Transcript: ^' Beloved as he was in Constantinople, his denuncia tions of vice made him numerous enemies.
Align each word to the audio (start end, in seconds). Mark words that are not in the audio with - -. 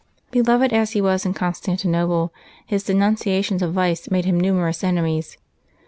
^' 0.27 0.31
Beloved 0.31 0.73
as 0.73 0.93
he 0.93 0.99
was 0.99 1.27
in 1.27 1.35
Constantinople, 1.35 2.33
his 2.65 2.83
denuncia 2.83 3.43
tions 3.43 3.61
of 3.61 3.73
vice 3.73 4.09
made 4.09 4.25
him 4.25 4.39
numerous 4.39 4.83
enemies. 4.83 5.37